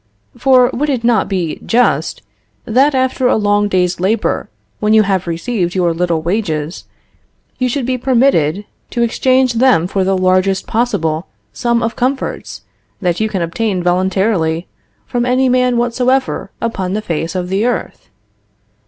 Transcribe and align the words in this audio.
For 0.35 0.71
would 0.73 0.89
it 0.89 1.03
not 1.03 1.29
be 1.29 1.59
just 1.63 2.23
that 2.65 2.95
after 2.95 3.27
a 3.27 3.35
long 3.35 3.67
day's 3.67 3.99
labor, 3.99 4.49
when 4.79 4.95
you 4.95 5.03
have 5.03 5.27
received 5.27 5.75
your 5.75 5.93
little 5.93 6.23
wages, 6.23 6.85
you 7.59 7.69
should 7.69 7.85
be 7.85 7.99
permitted 7.99 8.65
to 8.89 9.03
exchange 9.03 9.53
them 9.53 9.85
for 9.85 10.03
the 10.03 10.17
largest 10.17 10.65
possible 10.65 11.27
sum 11.53 11.83
of 11.83 11.95
comforts 11.95 12.63
that 12.99 13.19
you 13.19 13.29
can 13.29 13.43
obtain 13.43 13.83
voluntarily 13.83 14.65
from 15.05 15.23
any 15.23 15.47
man 15.47 15.77
whatsoever 15.77 16.49
upon 16.59 16.93
the 16.93 17.01
face 17.03 17.35
of 17.35 17.49
the 17.49 17.67
earth? 17.67 18.09